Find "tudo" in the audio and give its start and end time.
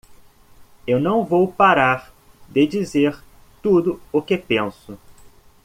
3.61-4.01